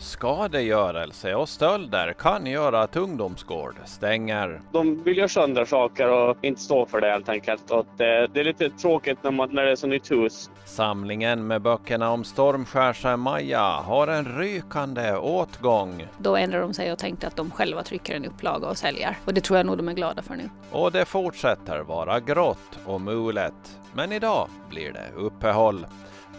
Skadegörelse 0.00 1.34
och 1.34 1.48
stölder 1.48 2.12
kan 2.12 2.46
göra 2.46 2.80
att 2.82 2.96
ungdomsgård 2.96 3.74
stänger. 3.84 4.60
De 4.72 5.02
vill 5.02 5.16
göra 5.16 5.28
sönder 5.28 5.64
saker 5.64 6.08
och 6.12 6.36
inte 6.40 6.60
stå 6.60 6.86
för 6.86 7.00
det 7.00 7.10
helt 7.10 7.28
enkelt. 7.28 7.70
Och 7.70 7.86
det, 7.96 8.26
det 8.26 8.40
är 8.40 8.44
lite 8.44 8.70
tråkigt 8.70 9.18
när, 9.22 9.30
man, 9.30 9.48
när 9.52 9.64
det 9.64 9.70
är 9.70 9.76
så 9.76 9.86
nytt 9.86 10.10
hus. 10.10 10.50
Samlingen 10.64 11.46
med 11.46 11.62
böckerna 11.62 12.10
om 12.10 12.24
Stormskärsa-Maja 12.24 13.82
har 13.82 14.08
en 14.08 14.38
rykande 14.38 15.16
åtgång. 15.16 16.06
Då 16.18 16.36
ändrade 16.36 16.64
de 16.64 16.74
sig 16.74 16.92
och 16.92 16.98
tänkte 16.98 17.26
att 17.26 17.36
de 17.36 17.50
själva 17.50 17.82
trycker 17.82 18.14
en 18.14 18.24
upplaga 18.24 18.68
och 18.68 18.78
säljer. 18.78 19.18
Och 19.24 19.34
det 19.34 19.40
tror 19.40 19.56
jag 19.56 19.66
nog 19.66 19.76
de 19.76 19.88
är 19.88 19.92
glada 19.92 20.22
för 20.22 20.34
nu. 20.34 20.50
Och 20.70 20.92
det 20.92 21.04
fortsätter 21.04 21.80
vara 21.80 22.20
grått 22.20 22.78
och 22.86 23.00
mulet. 23.00 23.78
Men 23.94 24.12
idag 24.12 24.48
blir 24.70 24.92
det 24.92 25.10
uppehåll. 25.16 25.86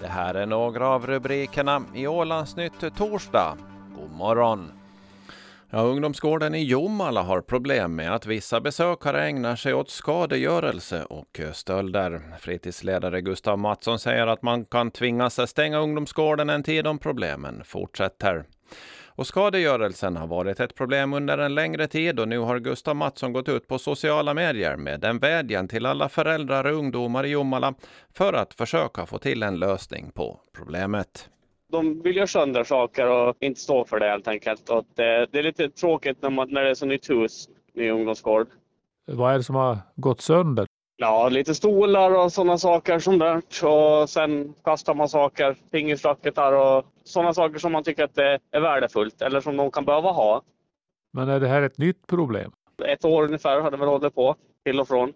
Det 0.02 0.08
här 0.08 0.34
är 0.34 0.46
några 0.46 0.88
av 0.88 1.08
rubrikerna 1.08 1.84
i 1.96 2.08
Ålandsnytt 2.08 2.96
torsdag. 2.98 3.58
God 4.00 4.12
morgon! 4.12 4.72
Ja, 5.70 5.80
ungdomsgården 5.80 6.56
i 6.56 6.64
Jomala 6.64 7.22
har 7.22 7.42
problem 7.42 7.96
med 7.96 8.16
att 8.16 8.26
vissa 8.26 8.62
besökare 8.62 9.26
ägnar 9.26 9.56
sig 9.56 9.74
åt 9.74 9.90
skadegörelse 9.90 11.04
och 11.04 11.42
stölder. 11.54 12.22
Fritidsledare 12.40 13.22
Gustav 13.22 13.60
Mattsson 13.60 14.00
säger 14.00 14.28
att 14.28 14.42
man 14.42 14.66
kan 14.66 14.92
tvingas 14.92 15.50
stänga 15.50 15.80
ungdomsgården 15.80 16.50
en 16.50 16.64
tid 16.64 16.88
om 16.88 17.00
problemen 17.00 17.62
fortsätter. 17.66 18.46
Och 19.16 19.28
skadegörelsen 19.28 20.18
har 20.18 20.28
varit 20.28 20.60
ett 20.60 20.76
problem 20.76 21.14
under 21.14 21.38
en 21.38 21.56
längre 21.56 21.88
tid 21.88 22.20
och 22.20 22.28
nu 22.28 22.40
har 22.40 22.60
Gustav 22.60 22.96
Mattsson 22.96 23.34
gått 23.34 23.50
ut 23.50 23.68
på 23.68 23.80
sociala 23.80 24.34
medier 24.34 24.76
med 24.76 25.06
en 25.06 25.20
vädjan 25.20 25.68
till 25.68 25.86
alla 25.86 26.10
föräldrar 26.10 26.64
och 26.64 26.78
ungdomar 26.78 27.26
i 27.26 27.30
Jomala 27.30 27.74
för 28.14 28.34
att 28.34 28.54
försöka 28.54 29.06
få 29.06 29.18
till 29.18 29.44
en 29.44 29.60
lösning 29.60 30.12
på 30.14 30.40
problemet. 30.56 31.30
De 31.72 32.02
vill 32.02 32.16
göra 32.16 32.28
sönder 32.28 32.64
saker 32.64 33.08
och 33.08 33.36
inte 33.40 33.60
stå 33.60 33.86
för 33.86 34.00
det 34.00 34.10
helt 34.10 34.28
enkelt. 34.28 34.70
Och 34.70 34.86
det, 34.96 35.28
det 35.32 35.40
är 35.40 35.44
lite 35.44 35.70
tråkigt 35.70 36.22
när, 36.22 36.30
man, 36.30 36.50
när 36.50 36.64
det 36.64 36.70
är 36.70 36.74
så 36.74 36.86
nytt 36.86 37.10
hus, 37.10 37.50
ny 37.74 37.90
ungdomsgård. 37.90 38.48
Vad 39.06 39.34
är 39.34 39.38
det 39.38 39.44
som 39.44 39.56
har 39.56 39.78
gått 39.96 40.22
sönder? 40.22 40.66
Ja, 40.98 41.30
lite 41.30 41.56
stolar 41.56 42.12
och 42.12 42.32
sådana 42.34 42.58
saker 42.58 43.00
som 43.00 43.20
där. 43.20 43.42
Och 43.66 44.10
sen 44.10 44.54
kastar 44.64 44.94
man 44.94 45.10
saker, 45.10 45.56
fingersracketar 45.72 46.54
och 46.54 46.86
sådana 47.04 47.34
saker 47.34 47.60
som 47.60 47.72
man 47.72 47.84
tycker 47.84 48.04
att 48.04 48.16
det 48.16 48.40
är 48.52 48.60
värdefullt 48.60 49.22
eller 49.22 49.42
som 49.42 49.58
de 49.58 49.72
kan 49.72 49.86
behöva 49.86 50.12
ha. 50.12 50.42
Men 51.14 51.30
är 51.30 51.40
det 51.40 51.48
här 51.48 51.62
ett 51.62 51.78
nytt 51.78 52.08
problem? 52.08 52.52
Ett 52.86 53.06
år 53.06 53.24
ungefär 53.24 53.62
har 53.62 53.72
det 53.72 53.78
väl 53.78 53.88
hållit 53.88 54.16
på, 54.16 54.36
till 54.66 54.80
och 54.80 54.88
från. 54.88 55.14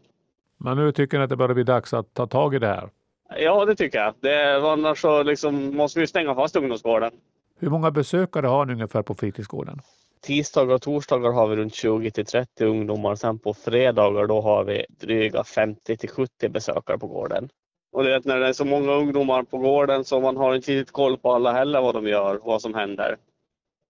Men 0.58 0.78
nu 0.78 0.92
tycker 0.92 1.18
ni 1.18 1.24
att 1.24 1.30
det 1.30 1.36
börjar 1.36 1.54
bli 1.54 1.64
dags 1.64 1.94
att 1.94 2.14
ta 2.14 2.28
tag 2.28 2.56
i 2.56 2.60
det 2.60 2.68
här? 2.68 2.90
Ja, 3.38 3.66
det 3.66 3.76
tycker 3.76 4.00
jag. 4.00 4.14
Det, 4.20 4.56
annars 4.72 5.02
så 5.02 5.24
liksom 5.24 5.76
måste 5.76 6.00
vi 6.00 6.08
stänga 6.08 6.36
fast 6.36 6.56
ungdomsgården. 6.56 7.12
Hur 7.60 7.70
många 7.70 7.92
besökare 7.92 8.48
har 8.48 8.66
ni 8.66 8.74
ungefär 8.74 9.02
på 9.02 9.16
fritidsgården? 9.16 9.80
Tisdagar 10.22 10.76
och 10.76 10.82
torsdagar 10.82 11.32
har 11.32 11.48
vi 11.48 11.56
runt 11.56 11.76
20 11.76 12.12
till 12.12 12.26
30 12.26 12.66
ungdomar. 12.66 13.16
Sen 13.16 13.40
på 13.40 13.54
fredagar 13.54 14.28
då 14.28 14.42
har 14.42 14.64
vi 14.64 14.86
dryga 14.90 15.44
50 15.44 15.98
till 15.98 16.10
70 16.10 16.50
besökare 16.50 16.98
på 16.98 17.08
gården. 17.08 17.50
Och 17.96 18.04
det 18.04 18.16
är 18.16 18.22
när 18.26 18.40
det 18.40 18.48
är 18.48 18.54
så 18.54 18.66
många 18.66 18.92
ungdomar 18.92 19.44
på 19.44 19.58
gården 19.58 20.04
så 20.04 20.20
man 20.20 20.38
har 20.38 20.56
inte 20.56 20.72
riktigt 20.72 20.92
koll 20.92 21.18
på 21.18 21.34
alla 21.34 21.54
heller 21.54 21.82
vad 21.82 21.96
de 21.96 22.08
gör, 22.08 22.40
vad 22.44 22.62
som 22.62 22.74
händer. 22.74 23.18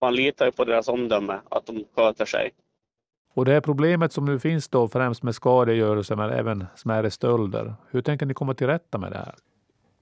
Man 0.01 0.15
litar 0.15 0.45
ju 0.45 0.51
på 0.51 0.65
deras 0.65 0.87
omdöme, 0.87 1.39
att 1.49 1.65
de 1.65 1.85
sköter 1.95 2.25
sig. 2.25 2.51
Och 3.33 3.45
det 3.45 3.51
här 3.51 3.61
problemet 3.61 4.13
som 4.13 4.25
nu 4.25 4.39
finns 4.39 4.67
då 4.67 4.87
främst 4.87 5.23
med 5.23 5.35
skadegörelse 5.35 6.15
men 6.15 6.29
även 6.29 6.65
smärre 6.75 7.11
stölder. 7.11 7.73
Hur 7.91 8.01
tänker 8.01 8.25
ni 8.25 8.33
komma 8.33 8.53
till 8.53 8.67
rätta 8.67 8.97
med 8.97 9.11
det 9.11 9.17
här? 9.17 9.35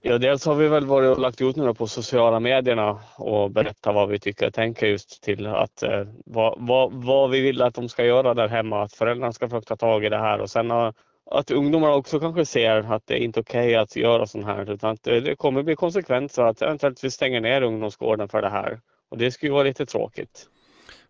Ja, 0.01 0.17
dels 0.17 0.45
har 0.45 0.55
vi 0.55 0.67
väl 0.67 0.85
varit 0.85 1.09
och 1.09 1.21
lagt 1.21 1.41
ut 1.41 1.55
nu 1.55 1.73
på 1.73 1.87
sociala 1.87 2.39
medierna 2.39 2.99
och 3.17 3.51
berättat 3.51 3.95
vad 3.95 4.09
vi 4.09 4.19
tycker 4.19 4.47
och 4.47 4.53
tänker 4.53 4.87
just 4.87 5.23
till 5.23 5.47
att 5.47 5.83
eh, 5.83 6.07
vad, 6.25 6.55
vad, 6.57 6.93
vad, 6.93 7.29
vi 7.29 7.41
vill 7.41 7.61
att 7.61 7.75
de 7.75 7.89
ska 7.89 8.05
göra 8.05 8.33
där 8.33 8.47
hemma, 8.47 8.83
att 8.83 8.93
föräldrarna 8.93 9.33
ska 9.33 9.49
försöka 9.49 9.65
ta 9.65 9.75
tag 9.75 10.05
i 10.05 10.09
det 10.09 10.17
här 10.17 10.41
och 10.41 10.49
sen 10.49 10.71
har, 10.71 10.93
att 11.31 11.51
ungdomar 11.51 11.89
också 11.89 12.19
kanske 12.19 12.45
ser 12.45 12.93
att 12.93 13.07
det 13.07 13.13
är 13.13 13.23
inte 13.23 13.39
okej 13.39 13.67
okay 13.67 13.75
att 13.75 13.95
göra 13.95 14.27
sånt 14.27 14.45
här 14.45 14.71
utan 14.71 14.91
att 14.91 15.03
det 15.03 15.37
kommer 15.37 15.63
bli 15.63 15.75
konsekvenser 15.75 16.43
att 16.43 16.61
eventuellt 16.61 17.03
vi 17.03 17.11
stänger 17.11 17.41
ner 17.41 17.61
ungdomsgården 17.61 18.29
för 18.29 18.41
det 18.41 18.49
här 18.49 18.79
och 19.09 19.17
det 19.17 19.31
skulle 19.31 19.51
vara 19.51 19.63
lite 19.63 19.85
tråkigt. 19.85 20.49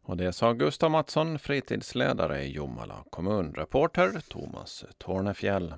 Och 0.05 0.17
det 0.17 0.33
sa 0.33 0.53
Gustav 0.53 0.91
Mattsson, 0.91 1.39
fritidsledare 1.39 2.43
i 2.43 2.51
Jomala 2.51 3.03
kommun. 3.09 3.53
Reporter 3.53 4.21
Thomas 4.29 4.85
Tornefjäll. 4.97 5.73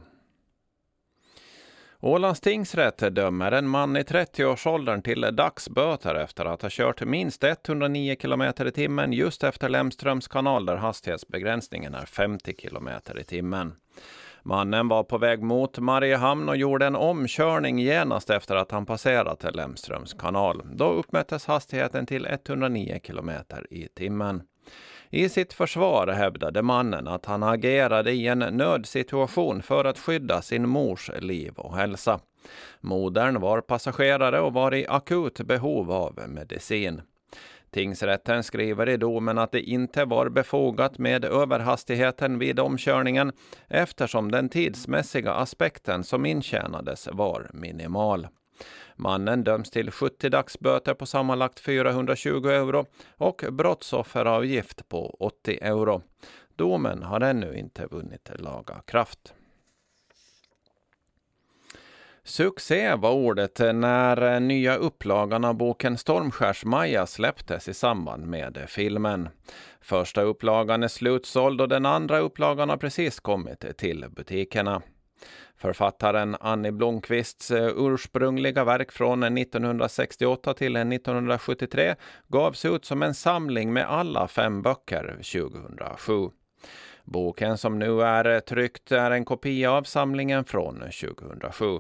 Ålands 2.00 2.42
tingsrätt 2.42 3.16
dömer 3.16 3.52
en 3.52 3.68
man 3.68 3.98
i 3.98 4.02
30-årsåldern 4.02 5.02
till 5.02 5.22
dagsböter 5.22 6.16
efter 6.16 6.46
att 6.46 6.62
ha 6.62 6.70
kört 6.72 7.06
minst 7.06 7.44
109 7.44 8.16
km 8.16 8.42
i 8.42 8.72
timmen 8.72 9.14
just 9.14 9.44
efter 9.44 9.70
Lemströms 9.70 10.28
kanal 10.28 10.66
där 10.66 10.76
hastighetsbegränsningen 10.76 11.96
är 11.96 12.06
50 12.06 12.54
km 12.54 12.90
i 13.20 13.24
timmen. 13.24 13.76
Mannen 14.48 14.88
var 14.88 15.04
på 15.04 15.18
väg 15.18 15.44
mot 15.44 15.80
Mariehamn 15.80 16.50
och 16.50 16.58
gjorde 16.58 16.86
en 16.86 16.96
omkörning 16.96 17.80
genast 17.80 18.30
efter 18.30 18.56
att 18.56 18.72
han 18.72 18.86
passerat 18.86 19.56
Lemströms 19.56 20.14
kanal. 20.14 20.62
Då 20.74 20.86
uppmättes 20.86 21.46
hastigheten 21.46 22.06
till 22.06 22.26
109 22.26 23.00
km 23.04 23.32
i 23.70 23.88
timmen. 23.88 24.44
I 25.10 25.30
sitt 25.30 25.54
försvar 25.54 26.08
hävdade 26.08 26.62
mannen 26.62 27.08
att 27.08 27.26
han 27.26 27.44
agerade 27.44 28.12
i 28.12 28.28
en 28.28 28.40
nödsituation 28.40 29.62
för 29.62 29.86
att 29.86 30.00
skydda 30.00 30.42
sin 30.42 30.70
mors 30.70 31.12
liv 31.20 31.54
och 31.56 31.76
hälsa. 31.76 32.20
Modern 32.82 33.40
var 33.40 33.62
passagerare 33.62 34.40
och 34.40 34.54
var 34.54 34.74
i 34.74 34.88
akut 34.88 35.42
behov 35.42 35.92
av 35.92 36.20
medicin. 36.28 37.02
Tingsrätten 37.76 38.44
skriver 38.44 38.90
i 38.90 38.98
domen 38.98 39.38
att 39.38 39.52
det 39.52 39.62
inte 39.62 40.06
var 40.06 40.30
befogat 40.30 40.98
med 40.98 41.26
överhastigheten 41.26 42.40
vid 42.40 42.60
omkörningen 42.60 43.32
eftersom 43.68 44.32
den 44.32 44.50
tidsmässiga 44.50 45.34
aspekten 45.34 46.04
som 46.04 46.26
intjänades 46.26 47.08
var 47.12 47.50
minimal. 47.54 48.28
Mannen 48.96 49.44
döms 49.44 49.72
till 49.72 49.92
70 49.92 50.30
dagsböter 50.30 50.94
på 50.94 51.06
sammanlagt 51.06 51.60
420 51.60 52.48
euro 52.48 52.86
och 53.18 53.46
brottsofferavgift 53.52 54.90
på 54.90 55.16
80 55.20 55.60
euro. 55.62 56.02
Domen 56.56 57.04
har 57.04 57.22
ännu 57.22 57.58
inte 57.58 57.86
vunnit 57.86 58.32
laga 58.36 58.82
kraft. 58.86 59.34
Succé 62.28 62.96
var 62.96 63.12
ordet 63.12 63.60
när 63.60 64.34
eh, 64.34 64.40
nya 64.40 64.76
upplagan 64.76 65.46
av 65.46 65.56
boken 65.56 65.98
Stormskärs-Maja 65.98 67.06
släpptes 67.06 67.68
i 67.68 67.74
samband 67.74 68.26
med 68.26 68.58
eh, 68.58 68.66
filmen. 68.66 69.30
Första 69.82 70.22
upplagan 70.22 70.84
är 70.84 70.88
slutsåld 70.88 71.62
och 71.62 71.70
den 71.70 71.86
andra 71.86 72.20
upplagan 72.20 72.70
har 72.70 72.78
precis 72.78 73.20
kommit 73.20 73.78
till 73.78 74.06
butikerna. 74.10 74.82
Författaren 75.58 76.36
Annie 76.40 76.72
Blomqvists 76.72 77.52
eh, 77.52 77.72
ursprungliga 77.76 78.64
verk 78.64 78.92
från 78.92 79.24
1968 79.24 80.54
till 80.54 80.76
1973 80.76 81.96
gavs 82.28 82.66
ut 82.66 82.86
som 82.86 83.04
en 83.04 83.14
samling 83.14 83.74
med 83.74 83.92
alla 83.92 84.28
fem 84.28 84.62
böcker 84.62 85.08
2007. 85.08 86.14
Boken 87.04 87.58
som 87.58 87.80
nu 87.80 88.02
är 88.02 88.40
tryckt 88.40 88.92
är 88.92 89.12
en 89.12 89.26
kopia 89.26 89.72
av 89.72 89.84
samlingen 89.84 90.46
från 90.46 90.80
2007. 90.80 91.80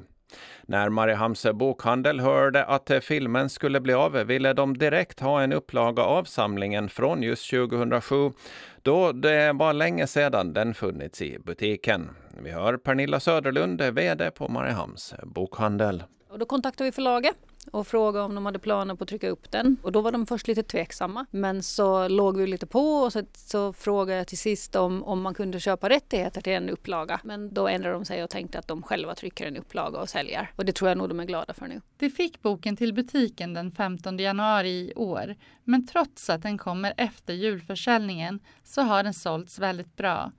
När 0.61 0.89
Mariehamns 0.89 1.45
bokhandel 1.53 2.19
hörde 2.19 2.65
att 2.65 2.89
eh, 2.89 2.99
filmen 2.99 3.49
skulle 3.49 3.79
bli 3.79 3.93
av 3.93 4.11
ville 4.13 4.53
de 4.53 4.77
direkt 4.77 5.19
ha 5.19 5.41
en 5.41 5.53
upplaga 5.53 6.03
av 6.03 6.23
samlingen 6.23 6.89
från 6.89 7.23
just 7.23 7.49
2007 7.49 8.31
då 8.81 9.11
det 9.11 9.53
var 9.53 9.73
länge 9.73 10.07
sedan 10.07 10.53
den 10.53 10.73
funnits 10.73 11.21
i 11.21 11.39
butiken. 11.39 12.09
Vi 12.43 12.51
hör 12.51 12.77
Pernilla 12.77 13.19
Söderlund, 13.19 13.81
VD 13.81 14.31
på 14.31 14.47
Mariehamns 14.47 15.13
bokhandel. 15.23 16.03
Och 16.35 16.39
då 16.39 16.45
kontaktade 16.45 16.87
vi 16.87 16.91
förlaget 16.91 17.35
och 17.71 17.87
frågade 17.87 18.25
om 18.25 18.35
de 18.35 18.45
hade 18.45 18.59
planer 18.59 18.95
på 18.95 19.03
att 19.03 19.09
trycka 19.09 19.29
upp 19.29 19.51
den. 19.51 19.77
Och 19.83 19.91
då 19.91 20.01
var 20.01 20.11
de 20.11 20.25
först 20.25 20.47
lite 20.47 20.63
tveksamma. 20.63 21.25
Men 21.31 21.63
så 21.63 22.07
låg 22.07 22.37
vi 22.37 22.47
lite 22.47 22.65
på 22.65 22.79
och 22.79 23.13
så, 23.13 23.23
så 23.33 23.73
frågade 23.73 24.17
jag 24.17 24.27
till 24.27 24.37
sist 24.37 24.75
om, 24.75 25.03
om 25.03 25.21
man 25.21 25.33
kunde 25.33 25.59
köpa 25.59 25.89
rättigheter 25.89 26.41
till 26.41 26.53
en 26.53 26.69
upplaga. 26.69 27.19
Men 27.23 27.53
då 27.53 27.67
ändrade 27.67 27.95
de 27.95 28.05
sig 28.05 28.23
och 28.23 28.29
tänkte 28.29 28.59
att 28.59 28.67
de 28.67 28.83
själva 28.83 29.15
trycker 29.15 29.47
en 29.47 29.57
upplaga 29.57 29.99
och 29.99 30.09
säljer. 30.09 30.51
Och 30.55 30.65
det 30.65 30.73
tror 30.73 30.89
jag 30.89 30.97
nog 30.97 31.09
de 31.09 31.19
är 31.19 31.25
glada 31.25 31.53
för 31.53 31.67
nu. 31.67 31.81
Vi 31.97 32.09
fick 32.09 32.41
boken 32.41 32.77
till 32.77 32.93
butiken 32.93 33.53
den 33.53 33.71
15 33.71 34.17
januari 34.17 34.69
i 34.69 34.93
år. 34.95 35.35
Men 35.63 35.87
trots 35.87 36.29
att 36.29 36.41
den 36.41 36.57
kommer 36.57 36.93
efter 36.97 37.33
julförsäljningen 37.33 38.39
så 38.63 38.81
har 38.81 39.03
den 39.03 39.13
sålts 39.13 39.59
väldigt 39.59 39.95
bra. 39.95 40.31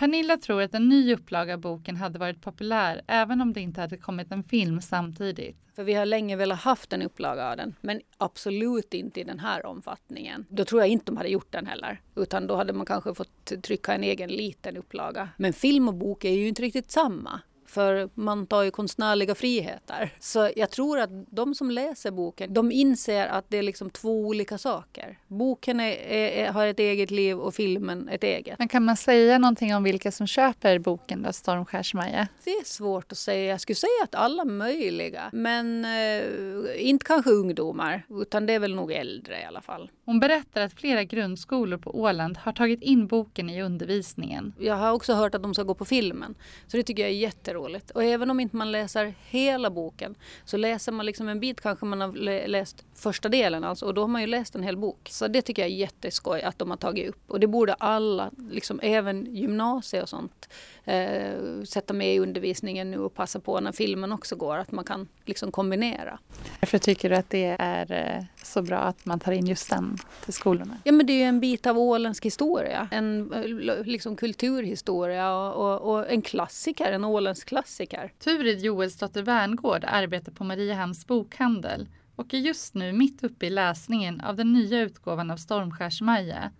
Pernilla 0.00 0.36
tror 0.36 0.62
att 0.62 0.74
en 0.74 0.88
ny 0.88 1.14
upplaga 1.14 1.54
av 1.54 1.60
boken 1.60 1.96
hade 1.96 2.18
varit 2.18 2.40
populär 2.40 3.02
även 3.06 3.40
om 3.40 3.52
det 3.52 3.60
inte 3.60 3.80
hade 3.80 3.96
kommit 3.96 4.32
en 4.32 4.42
film 4.42 4.80
samtidigt. 4.80 5.56
För 5.76 5.84
vi 5.84 5.94
har 5.94 6.06
länge 6.06 6.36
velat 6.36 6.60
haft 6.60 6.92
en 6.92 7.02
upplaga 7.02 7.50
av 7.50 7.56
den, 7.56 7.74
men 7.80 8.00
absolut 8.18 8.94
inte 8.94 9.20
i 9.20 9.24
den 9.24 9.38
här 9.38 9.66
omfattningen. 9.66 10.46
Då 10.48 10.64
tror 10.64 10.82
jag 10.82 10.88
inte 10.88 11.04
de 11.04 11.16
hade 11.16 11.28
gjort 11.28 11.52
den 11.52 11.66
heller, 11.66 12.00
utan 12.16 12.46
då 12.46 12.56
hade 12.56 12.72
man 12.72 12.86
kanske 12.86 13.14
fått 13.14 13.62
trycka 13.62 13.94
en 13.94 14.04
egen 14.04 14.30
liten 14.30 14.76
upplaga. 14.76 15.28
Men 15.36 15.52
film 15.52 15.88
och 15.88 15.94
bok 15.94 16.24
är 16.24 16.32
ju 16.32 16.48
inte 16.48 16.62
riktigt 16.62 16.90
samma. 16.90 17.40
För 17.70 18.10
man 18.14 18.46
tar 18.46 18.62
ju 18.62 18.70
konstnärliga 18.70 19.34
friheter. 19.34 20.10
Så 20.18 20.50
jag 20.56 20.70
tror 20.70 20.98
att 20.98 21.10
de 21.30 21.54
som 21.54 21.70
läser 21.70 22.10
boken, 22.10 22.54
de 22.54 22.72
inser 22.72 23.26
att 23.26 23.44
det 23.48 23.58
är 23.58 23.62
liksom 23.62 23.90
två 23.90 24.26
olika 24.26 24.58
saker. 24.58 25.18
Boken 25.28 25.80
är, 25.80 25.92
är, 25.92 26.52
har 26.52 26.66
ett 26.66 26.78
eget 26.78 27.10
liv 27.10 27.38
och 27.38 27.54
filmen 27.54 28.08
ett 28.08 28.24
eget. 28.24 28.58
Men 28.58 28.68
kan 28.68 28.84
man 28.84 28.96
säga 28.96 29.38
någonting 29.38 29.74
om 29.74 29.82
vilka 29.82 30.12
som 30.12 30.26
köper 30.26 30.78
boken 30.78 31.22
då, 31.22 31.32
Stormskärsmaja? 31.32 32.28
Det 32.44 32.50
är 32.50 32.64
svårt 32.64 33.12
att 33.12 33.18
säga. 33.18 33.50
Jag 33.50 33.60
skulle 33.60 33.76
säga 33.76 34.04
att 34.04 34.14
alla 34.14 34.44
möjliga. 34.44 35.30
Men 35.32 35.84
eh, 35.84 36.88
inte 36.88 37.04
kanske 37.04 37.30
ungdomar, 37.30 38.02
utan 38.10 38.46
det 38.46 38.52
är 38.52 38.58
väl 38.58 38.74
nog 38.74 38.92
äldre 38.92 39.40
i 39.40 39.44
alla 39.44 39.60
fall. 39.60 39.90
Hon 40.04 40.20
berättar 40.20 40.60
att 40.60 40.72
flera 40.72 41.04
grundskolor 41.04 41.78
på 41.78 42.00
Åland 42.00 42.36
har 42.36 42.52
tagit 42.52 42.82
in 42.82 43.06
boken 43.06 43.50
i 43.50 43.62
undervisningen. 43.62 44.52
Jag 44.58 44.74
har 44.74 44.92
också 44.92 45.14
hört 45.14 45.34
att 45.34 45.42
de 45.42 45.54
ska 45.54 45.62
gå 45.62 45.74
på 45.74 45.84
filmen. 45.84 46.34
Så 46.66 46.76
det 46.76 46.82
tycker 46.82 47.02
jag 47.02 47.10
är 47.10 47.14
jätteroligt. 47.14 47.59
Och 47.90 48.04
även 48.04 48.30
om 48.30 48.40
inte 48.40 48.56
man 48.56 48.72
läser 48.72 49.14
hela 49.28 49.70
boken 49.70 50.14
så 50.44 50.56
läser 50.56 50.92
man 50.92 51.06
liksom 51.06 51.28
en 51.28 51.40
bit 51.40 51.60
kanske 51.60 51.86
man 51.86 52.00
har 52.00 52.12
läst 52.48 52.84
första 52.94 53.28
delen 53.28 53.64
alltså 53.64 53.86
och 53.86 53.94
då 53.94 54.00
har 54.00 54.08
man 54.08 54.20
ju 54.20 54.26
läst 54.26 54.54
en 54.54 54.62
hel 54.62 54.76
bok. 54.76 55.08
Så 55.10 55.28
det 55.28 55.42
tycker 55.42 55.62
jag 55.62 55.70
är 55.70 55.74
jätteskoj 55.74 56.42
att 56.42 56.58
de 56.58 56.70
har 56.70 56.76
tagit 56.76 57.08
upp 57.08 57.30
och 57.30 57.40
det 57.40 57.46
borde 57.46 57.74
alla, 57.74 58.30
liksom 58.50 58.80
även 58.82 59.36
gymnasiet 59.36 60.02
och 60.02 60.08
sånt, 60.08 60.48
eh, 60.84 61.62
sätta 61.64 61.94
med 61.94 62.14
i 62.14 62.18
undervisningen 62.18 62.90
nu 62.90 62.98
och 62.98 63.14
passa 63.14 63.40
på 63.40 63.60
när 63.60 63.72
filmen 63.72 64.12
också 64.12 64.36
går, 64.36 64.56
att 64.56 64.72
man 64.72 64.84
kan 64.84 65.08
liksom 65.24 65.52
kombinera. 65.52 66.18
Varför 66.60 66.78
tycker 66.78 67.10
du 67.10 67.16
att 67.16 67.30
det 67.30 67.56
är 67.58 67.92
eh, 67.92 68.24
så 68.46 68.62
bra 68.62 68.78
att 68.78 69.06
man 69.06 69.20
tar 69.20 69.32
in 69.32 69.46
just 69.46 69.70
den 69.70 69.98
till 70.24 70.32
skolorna? 70.32 70.78
Ja 70.84 70.92
men 70.92 71.06
det 71.06 71.12
är 71.12 71.18
ju 71.18 71.24
en 71.24 71.40
bit 71.40 71.66
av 71.66 71.78
åländsk 71.78 72.24
historia, 72.24 72.88
en 72.90 73.32
eh, 73.32 73.84
liksom 73.84 74.16
kulturhistoria 74.16 75.34
och, 75.34 75.72
och, 75.72 75.94
och 75.94 76.10
en 76.10 76.22
klassiker, 76.22 76.92
en 76.92 77.04
åländsk 77.04 77.48
klassiker. 77.48 78.12
Turid 78.18 78.60
Joelsdotter 78.60 79.22
Werngård 79.22 79.84
arbetar 79.88 80.32
på 80.32 80.44
Mariehamns 80.44 81.06
bokhandel 81.06 81.88
och 82.16 82.34
är 82.34 82.38
just 82.38 82.74
nu 82.74 82.92
mitt 82.92 83.24
uppe 83.24 83.46
i 83.46 83.50
läsningen 83.50 84.20
av 84.20 84.36
den 84.36 84.52
nya 84.52 84.80
utgåvan 84.80 85.30
av 85.30 85.36
Stormskärs-Maja. 85.36 86.50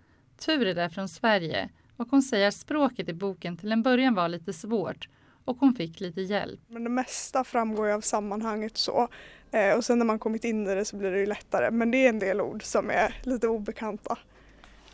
Turid 0.45 0.79
är 0.79 0.89
från 0.89 1.09
Sverige 1.09 1.71
och 1.97 2.09
hon 2.11 2.23
säger 2.23 2.49
att 2.49 2.55
språket 2.55 3.09
i 3.09 3.13
boken 3.13 3.57
till 3.57 3.73
en 3.73 3.83
början 3.83 4.15
var 4.15 4.29
lite 4.29 4.53
svårt 4.53 5.09
och 5.45 5.57
hon 5.61 5.75
fick 5.75 6.01
lite 6.01 6.21
hjälp. 6.21 6.61
Men 6.69 6.85
det 6.85 6.91
mesta 6.91 7.45
framgår 7.45 7.87
ju 7.87 7.93
av 7.93 8.01
sammanhanget 8.01 8.77
så 8.77 9.09
eh, 9.51 9.77
och 9.77 9.85
sen 9.85 9.99
när 9.99 10.07
man 10.07 10.19
kommit 10.19 10.45
in 10.45 10.67
i 10.67 10.75
det 10.75 10.85
så 10.85 10.97
blir 10.97 11.11
det 11.11 11.19
ju 11.19 11.27
lättare 11.27 11.71
men 11.71 11.91
det 11.91 12.05
är 12.05 12.09
en 12.09 12.19
del 12.19 12.41
ord 12.41 12.63
som 12.63 12.91
är 12.91 13.15
lite 13.23 13.49
obekanta. 13.49 14.19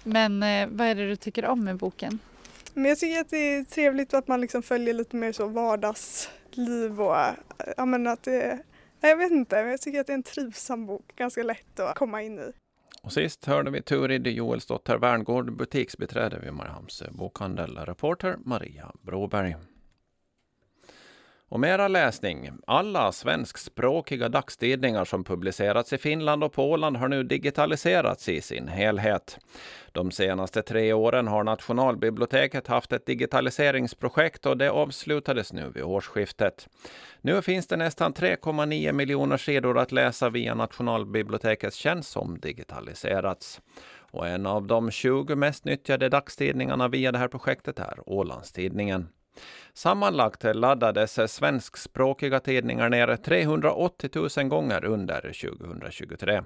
Men 0.05 0.43
eh, 0.43 0.69
vad 0.71 0.87
är 0.87 0.95
det 0.95 1.09
du 1.09 1.17
tycker 1.17 1.45
om 1.45 1.65
med 1.65 1.77
boken? 1.77 2.19
Men 2.75 2.85
jag 2.85 2.99
tycker 2.99 3.21
att 3.21 3.31
det 3.31 3.55
är 3.55 3.65
trevligt 3.65 4.15
att 4.15 4.29
man 4.29 4.41
liksom 4.41 4.63
följer 4.63 4.95
lite 4.95 5.17
mer 5.17 5.33
så 5.33 5.47
vardagsliv 5.47 7.01
och 7.01 7.17
eh, 7.17 7.35
ja, 7.77 7.85
men 7.85 8.07
att 8.07 8.23
det 8.23 8.59
jag 9.01 9.17
vet 9.17 9.33
inte, 9.33 9.57
men 9.63 9.71
jag 9.71 9.81
tycker 9.81 10.01
att 10.01 10.07
det 10.07 10.13
är 10.13 10.15
en 10.15 10.23
trivsam 10.23 10.87
bok, 10.87 11.13
ganska 11.17 11.43
lätt 11.43 11.81
att 11.81 11.95
komma 11.95 12.23
in 12.23 12.39
i. 12.39 12.53
Och 13.03 13.13
sist 13.13 13.45
hörde 13.45 13.71
vi 13.71 13.83
Turid 13.83 14.27
Joelsdotter 14.27 14.99
Werngård, 14.99 15.57
butiksbiträde 15.57 16.39
vid 16.39 16.53
Mariehamns 16.53 17.03
bokhandel, 17.11 17.77
reporter 17.77 18.37
Maria 18.45 18.93
Broberg. 19.03 19.57
Och 21.49 21.61
mera 21.61 21.89
läsning. 21.89 22.51
Alla 22.67 23.13
svenskspråkiga 23.13 24.29
dagstidningar 24.29 25.05
som 25.05 25.25
publicerats 25.25 25.93
i 25.93 25.99
Finland 25.99 26.45
och 26.45 26.53
på 26.53 26.71
Åland 26.71 26.97
har 26.97 27.09
nu 27.09 27.23
digitaliserats 27.23 28.29
i 28.29 28.41
sin 28.41 28.69
helhet. 28.69 29.39
De 29.93 30.11
senaste 30.11 30.63
tre 30.63 30.93
åren 30.93 31.29
har 31.29 31.45
Nationalbiblioteket 31.45 32.67
haft 32.67 32.93
ett 32.93 33.07
digitaliseringsprojekt 33.07 34.47
och 34.47 34.57
det 34.57 34.71
avslutades 34.71 35.53
nu 35.53 35.71
vid 35.75 35.83
årsskiftet. 35.83 36.69
Nu 37.21 37.43
finns 37.43 37.67
det 37.67 37.77
nästan 37.77 38.15
3,9 38.15 38.93
miljoner 38.93 39.37
sidor 39.37 39.79
att 39.79 39.93
läsa 39.93 40.31
via 40.31 40.55
Nationalbibliotekets 40.55 41.77
tjänst 41.77 42.11
som 42.11 42.39
digitaliserats. 42.41 43.61
Och 44.11 44.29
en 44.29 44.47
av 44.47 44.67
de 44.67 44.91
20 44.91 45.37
mest 45.37 45.65
nyttjade 45.65 46.09
dagstidningarna 46.09 46.89
via 46.89 47.13
det 47.13 47.19
här 47.19 47.29
projektet 47.29 47.79
är 47.79 47.99
Ålandstidningen. 48.07 49.09
Sammanlagt 49.73 50.45
laddades 50.45 51.33
svenskspråkiga 51.33 52.41
tidningar 52.41 52.89
ner 52.89 53.17
380 53.17 54.11
000 54.39 54.49
gånger 54.49 54.85
under 54.85 55.21
2023. 55.21 56.43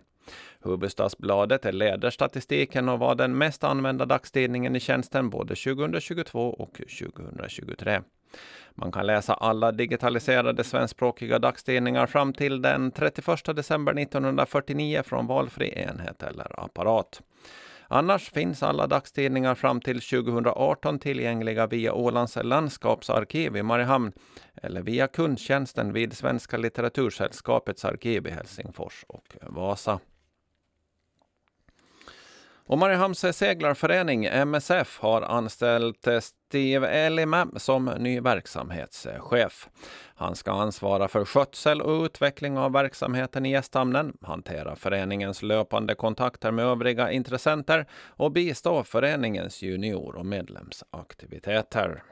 Hufvudstadsbladet 0.61 1.75
leder 1.75 2.11
statistiken 2.11 2.89
och 2.89 2.99
var 2.99 3.15
den 3.15 3.39
mest 3.39 3.65
använda 3.65 4.07
dagstidningen 4.07 4.77
i 4.77 4.81
tjänsten 4.81 5.31
både 5.31 5.55
2022 5.55 6.51
och 6.51 6.73
2023. 6.73 8.01
Man 8.75 8.93
kan 8.93 9.07
läsa 9.07 9.35
alla 9.35 9.73
digitaliserade 9.73 10.65
svenskspråkiga 10.65 11.39
dagstidningar 11.39 12.07
fram 12.07 12.33
till 12.33 12.63
den 12.63 12.91
31 12.91 13.57
december 13.57 13.99
1949 13.99 15.03
från 15.05 15.27
valfri 15.27 15.73
enhet 15.77 16.23
eller 16.23 16.65
apparat. 16.65 17.23
Annars 17.93 18.31
finns 18.31 18.63
alla 18.63 18.87
dagstidningar 18.87 19.55
fram 19.55 19.81
till 19.81 20.01
2018 20.01 20.99
tillgängliga 20.99 21.67
via 21.67 21.93
Ålands 21.93 22.39
landskapsarkiv 22.43 23.57
i 23.57 23.63
Mariehamn 23.63 24.13
eller 24.63 24.83
via 24.83 25.07
kundtjänsten 25.07 25.93
vid 25.93 26.13
Svenska 26.13 26.57
litteratursällskapets 26.57 27.85
arkiv 27.85 28.27
i 28.27 28.31
Helsingfors 28.31 29.05
och 29.09 29.37
Vasa. 29.43 30.01
Och 32.71 32.79
Mariehamns 32.79 33.37
seglarförening 33.37 34.25
MSF 34.25 34.99
har 35.01 35.23
anställt 35.23 36.09
Steve 36.21 36.89
Elime 36.89 37.47
som 37.57 37.85
ny 37.85 38.21
verksamhetschef. 38.21 39.69
Han 40.15 40.37
ska 40.37 40.53
ansvara 40.53 41.09
för 41.09 41.25
skötsel 41.25 41.83
och 41.83 42.05
utveckling 42.05 42.59
av 42.59 42.73
verksamheten 42.73 43.47
i 43.47 43.51
gästhamnen, 43.51 44.17
hantera 44.23 44.77
föreningens 44.77 45.43
löpande 45.43 45.95
kontakter 45.95 46.51
med 46.51 46.65
övriga 46.65 47.11
intressenter 47.11 47.87
och 48.09 48.33
bistå 48.33 48.85
föreningens 48.85 49.63
junior 49.63 50.17
och 50.17 50.27
medlemsaktiviteter. 50.27 52.03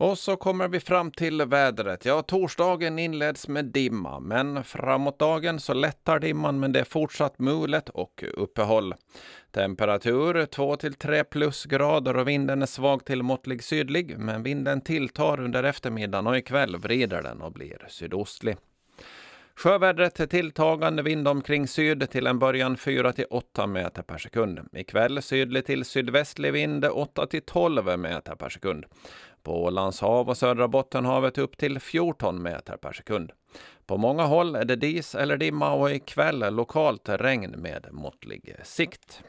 Och 0.00 0.18
så 0.18 0.36
kommer 0.36 0.68
vi 0.68 0.80
fram 0.80 1.10
till 1.10 1.42
vädret. 1.42 2.04
Ja, 2.04 2.22
torsdagen 2.22 2.98
inleds 2.98 3.48
med 3.48 3.64
dimma, 3.64 4.20
men 4.20 4.64
framåt 4.64 5.18
dagen 5.18 5.60
så 5.60 5.74
lättar 5.74 6.18
dimman, 6.18 6.60
men 6.60 6.72
det 6.72 6.80
är 6.80 6.84
fortsatt 6.84 7.38
mulet 7.38 7.88
och 7.88 8.24
uppehåll. 8.34 8.94
Temperatur 9.50 10.46
2 10.46 10.76
till 10.76 10.94
3 10.94 11.24
plusgrader 11.24 12.16
och 12.16 12.28
vinden 12.28 12.62
är 12.62 12.66
svag 12.66 13.04
till 13.04 13.22
måttlig 13.22 13.64
sydlig, 13.64 14.18
men 14.18 14.42
vinden 14.42 14.80
tilltar 14.80 15.40
under 15.40 15.62
eftermiddagen 15.62 16.26
och 16.26 16.38
ikväll 16.38 16.76
vrider 16.76 17.22
den 17.22 17.40
och 17.40 17.52
blir 17.52 17.86
sydostlig. 17.88 18.56
Sjövädret 19.62 20.30
tilltagande 20.30 21.02
vind 21.02 21.28
omkring 21.28 21.68
syd 21.68 22.10
till 22.10 22.26
en 22.26 22.38
början 22.38 22.76
4 22.76 23.12
till 23.12 23.26
8 23.30 23.66
meter 23.66 24.02
per 24.02 24.18
sekund. 24.18 24.60
Ikväll 24.72 25.22
sydlig 25.22 25.66
till 25.66 25.84
sydvästlig 25.84 26.52
vind 26.52 26.84
8 26.84 27.26
till 27.26 27.42
12 27.42 27.98
meter 27.98 28.34
per 28.34 28.48
sekund. 28.48 28.84
På 29.42 29.64
Ålands 29.64 30.00
hav 30.00 30.28
och 30.28 30.36
södra 30.36 30.68
Bottenhavet 30.68 31.38
upp 31.38 31.56
till 31.56 31.80
14 31.80 32.42
meter 32.42 32.76
per 32.76 32.92
sekund. 32.92 33.32
På 33.86 33.96
många 33.96 34.22
håll 34.22 34.56
är 34.56 34.64
det 34.64 34.76
dis 34.76 35.14
eller 35.14 35.36
dimma 35.36 35.72
och 35.72 35.90
ikväll 35.90 36.54
lokalt 36.54 37.08
regn 37.08 37.50
med 37.50 37.86
måttlig 37.90 38.56
sikt. 38.64 39.22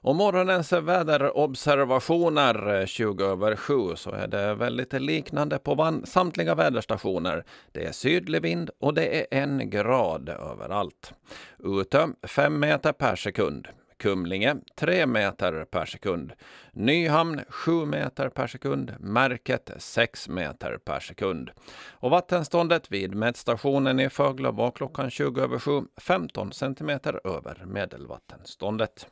Och 0.00 0.16
morgonens 0.16 0.72
väderobservationer 0.72 2.86
20 2.86 3.24
över 3.24 3.56
7 3.56 3.96
så 3.96 4.10
är 4.10 4.26
det 4.26 4.54
väldigt 4.54 4.92
liknande 4.92 5.58
på 5.58 6.02
samtliga 6.04 6.54
väderstationer. 6.54 7.44
Det 7.72 7.84
är 7.84 7.92
sydlig 7.92 8.42
vind 8.42 8.70
och 8.80 8.94
det 8.94 9.20
är 9.20 9.26
en 9.42 9.70
grad 9.70 10.28
överallt. 10.28 11.14
Ute 11.58 12.08
5 12.22 12.60
meter 12.60 12.92
per 12.92 13.16
sekund. 13.16 13.68
Kumlinge 13.98 14.56
3 14.74 15.06
meter 15.06 15.64
per 15.64 15.84
sekund. 15.84 16.32
Nyhamn 16.72 17.40
7 17.48 17.86
meter 17.86 18.28
per 18.28 18.46
sekund. 18.46 18.94
Märket 19.00 19.70
6 19.78 20.28
meter 20.28 20.78
per 20.84 21.00
sekund. 21.00 21.50
Och 21.90 22.10
vattenståndet 22.10 22.92
vid 22.92 23.14
mätstationen 23.14 24.00
i 24.00 24.08
Fögle 24.10 24.50
var 24.50 24.70
klockan 24.70 25.10
20 25.10 25.40
över 25.40 25.58
7 25.58 25.82
15 25.96 26.52
centimeter 26.52 27.20
över 27.24 27.64
medelvattenståndet. 27.66 29.06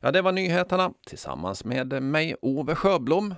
Ja, 0.00 0.10
det 0.10 0.22
var 0.22 0.32
nyheterna 0.32 0.92
tillsammans 1.06 1.64
med 1.64 2.02
mig, 2.02 2.36
Ove 2.42 2.74
Sjöblom. 2.74 3.34